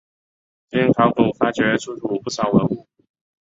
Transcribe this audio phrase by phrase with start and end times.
[0.67, 2.87] 经考古发掘出土不少文物。